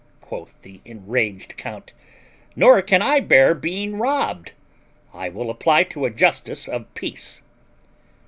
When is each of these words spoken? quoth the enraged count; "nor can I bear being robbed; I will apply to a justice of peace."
quoth 0.19 0.59
the 0.63 0.81
enraged 0.83 1.55
count; 1.57 1.93
"nor 2.55 2.81
can 2.81 3.03
I 3.03 3.19
bear 3.19 3.53
being 3.53 3.97
robbed; 3.99 4.53
I 5.13 5.29
will 5.29 5.51
apply 5.51 5.83
to 5.93 6.05
a 6.05 6.09
justice 6.09 6.67
of 6.67 6.91
peace." 6.95 7.43